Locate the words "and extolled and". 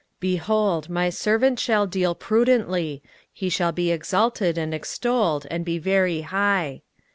4.57-5.63